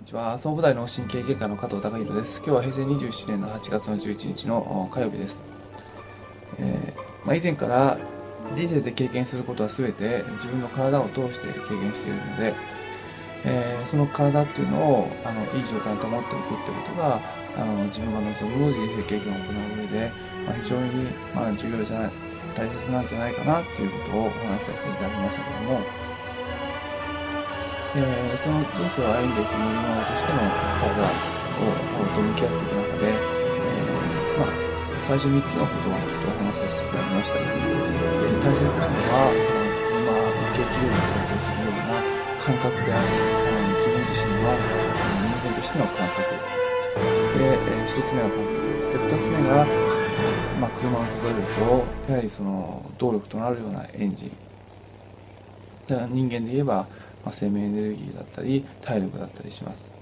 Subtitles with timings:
[0.00, 0.38] にちは。
[0.38, 2.38] 総武大の神経外科の加藤隆弘です。
[2.38, 5.44] 今日は平成27年の8月の11日の火曜日です、
[6.58, 7.98] えー、まあ、以前から
[8.56, 12.54] 人生で経験することは全て自分の体を通して経験しているので、
[13.44, 17.20] えー、その体っていうのをあのいい状態に保っておくってことが
[17.58, 20.10] あの自分が望む人生経験を行う上で、
[20.46, 21.04] まあ、非常に、
[21.34, 22.12] まあ、重要じゃない
[22.56, 26.09] 大切なんじゃないかなっていうことをお話しさせていただきましたけども
[27.90, 30.38] えー、その人生を歩んでいく乗り物としての
[30.78, 34.54] 体をと向き合っていく中で、えー、まあ、
[35.02, 37.42] 最初3つのことをちょっとお話しさせていただきました。
[37.42, 37.50] で
[38.38, 39.34] 大切なのは、
[39.90, 40.06] 今
[40.54, 41.98] 受け切るに相当するような
[42.38, 46.30] 感覚である、あの自分自身の人間としての感覚。
[47.34, 48.70] で、えー、1つ目は感覚。
[48.94, 49.66] で、2つ目が、
[50.62, 54.32] まあ、車を例えると、やはりその動力となるようなエンジン。
[55.90, 56.86] 人間で言えば、
[57.24, 59.92] まあ、生命エネルギーだったり体力だったりします。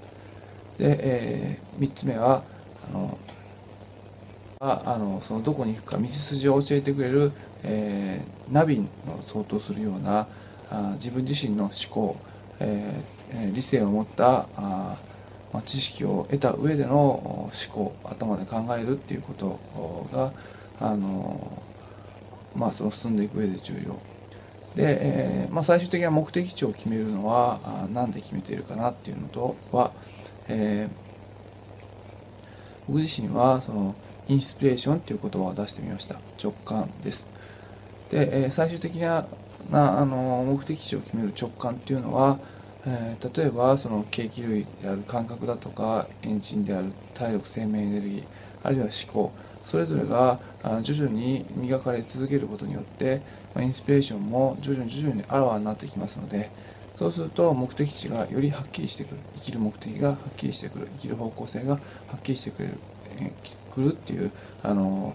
[0.79, 2.43] で、えー、3つ目は
[2.89, 3.19] あの
[4.61, 8.89] ああのそのどこに行くか道筋を教えてくれる、えー、ナビの
[9.25, 10.27] 相当するような
[10.71, 12.17] あ自分自身の思考、
[12.59, 14.97] えー、理性を持ったあ、
[15.53, 19.61] まあ、知識を得た上での思考頭で考えるっていうこと
[20.13, 20.33] が
[20.81, 21.63] あの
[22.55, 24.08] まあその進んでいく上で重要。
[24.79, 27.59] で、えー、まあ、最終的な目的地を決めるのは
[27.93, 29.91] 何で決めているかなっていうのとは、
[30.47, 30.89] えー、
[32.87, 33.97] 僕自身はその
[34.29, 36.21] インスピレーションっていう言葉を出してみました。
[36.41, 37.29] 直感です。
[38.09, 39.27] で、えー、最終的な
[39.69, 42.39] なあの目的地を決める直感っていうのは、
[42.87, 48.25] えー、例えばその景気類である感覚だとかエンジンである体力生命エネルギー
[48.63, 49.33] あるいは思考
[49.69, 50.41] それぞれが
[50.81, 53.21] 徐々に磨かれ続けることによって
[53.59, 56.51] インスピレーションも徐々に徐々にあらわになってきますので
[56.95, 61.79] そうすると目的地がよりはっきりしてくる生きる目的がはっきりしてくる生きる方向性がは
[62.17, 62.79] っきりしてくれる、
[63.21, 63.33] え
[63.71, 65.15] くるっていうあの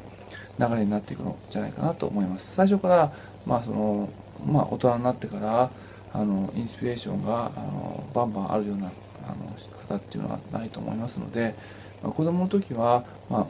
[0.59, 2.53] 流れになっていくのじゃないかなと思います。
[2.53, 3.11] 最初から
[3.47, 4.07] まあその
[4.45, 5.71] まあ大人になってから
[6.13, 8.91] あのインスピレーションがあのバンバンあるような
[9.27, 9.51] あの
[9.89, 11.55] 方っていうのはないと思いますので
[12.03, 13.47] まあ、子供の時は、まあ、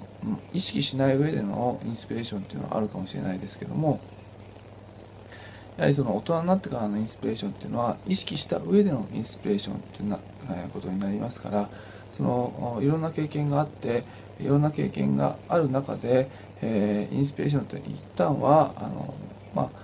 [0.53, 4.00] 意識しない上でのインスピレーションっていうのはあるかもしれないですけども
[5.75, 10.19] やはりその大人になってからのインスピレーションっていうのは意識した上でのインスピレーションっていうな
[10.72, 11.69] ことになりますから
[12.12, 14.03] そのいろんな経験があって
[14.40, 16.30] いろんな経験がある中で、
[16.62, 19.16] えー、インスピレーションって一旦はあの、
[19.56, 19.84] まあ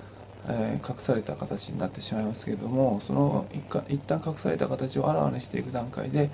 [0.52, 3.46] え、隠された形になってしまいますけれどもその
[3.90, 6.30] 一旦隠された形をあらわにしていく段階で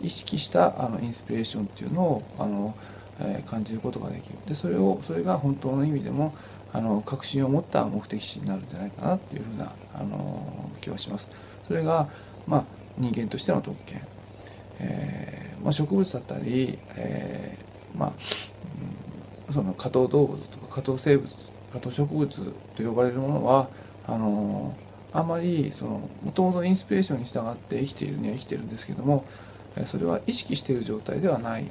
[0.00, 2.74] 意識したあのインスピレーションっていうのをあの、
[3.20, 4.38] えー、感じることができる。
[4.46, 6.34] でそれをそれが本当の意味でも
[6.72, 11.30] あの確信を持った目的地になるんじゃないかなっていうふうなあの気はします。
[11.66, 12.08] それが、
[12.46, 12.64] まあ、
[12.96, 14.02] 人間としての特権、
[14.80, 18.12] えーまあ、植物だったり、えーまあ、
[19.48, 21.28] うん、その下等動物とか下等生物
[21.72, 23.68] 下等植物と呼ばれるものは
[24.06, 24.74] あの
[25.12, 29.24] あんまりそのもともとインスピレーションに従って生きているには生きてるんですけども
[29.86, 31.70] それは意識している状態ではない。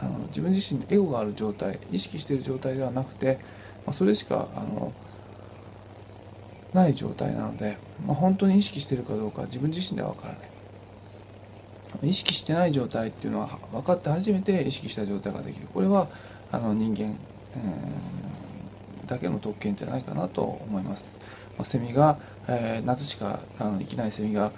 [0.00, 3.38] あの自分自身にエゴがある状態意識している状態ではなくて、
[3.86, 4.92] まあ、それしかあの
[6.72, 10.50] ない状態なので、まあ、本当に意識しているかどうか自分自身では分からない。
[12.02, 15.68] 意識してない状態っていうのは分かって初めて意識した状態ができる。
[15.72, 16.08] これは
[16.50, 17.16] あの人間、
[17.54, 21.10] えー、だけの特権じゃないかなと思います、
[21.56, 24.50] まあ、セミが、えー、夏しかあの生きないセミが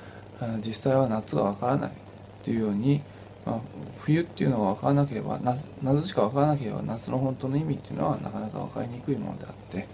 [0.65, 2.06] 実際は夏が分からない。
[2.47, 3.03] っていうように、
[3.45, 3.61] まあ、
[3.99, 5.41] 冬っていうのが分からなければ
[5.83, 9.89] 夏しか分からなければ夏の本当の意味っていうのはなかなか分かりにくいものであって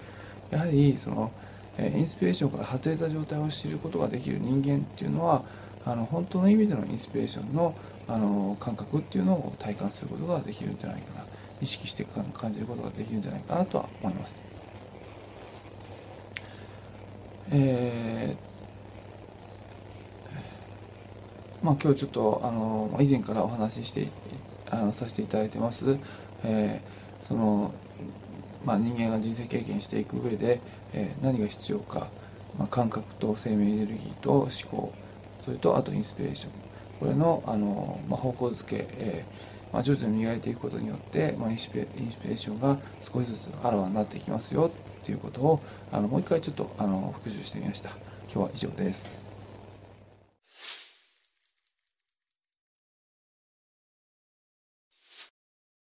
[0.51, 1.33] やはりその、
[1.79, 5.45] えインスピレーションから外れた状態を知ることができる人間っていうのは
[5.87, 7.75] あの本当の意味でのインスピレーションの
[8.07, 11.25] あの感覚っていうのを体感することができるんじゃないかな
[11.63, 14.41] 意識して感じることができるんじゃないかなとは思います。
[17.51, 18.52] えー
[21.63, 24.09] まあ、今日ちょっとあの以前からお話しして
[24.71, 25.97] あのさせていただいてます、
[26.45, 27.73] えー、その、
[28.65, 30.61] まあ、人間が人生経験していく上で、
[30.93, 32.09] えー、何が必要か、
[32.59, 34.93] まあ、感覚と生命エネルギーと思考
[35.41, 36.53] それとあとインスピレーション。
[37.01, 44.71] これのあの、まあ、方向づけ、えーまあ、徐々に磨いていくことによって、まあ、インスピレーションが少しずつあらわになっていきますよ
[45.03, 45.61] っていうことを
[45.91, 47.91] あのもう一回ちょっとあの復習してみました。
[48.33, 49.32] 今日は以上です。